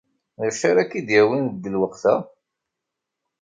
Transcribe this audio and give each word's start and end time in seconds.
D 0.41 0.41
acu 0.49 0.63
ara 0.69 0.83
k-id-yawin 0.91 1.45
deg 1.49 1.65
lweqt-a? 1.73 2.15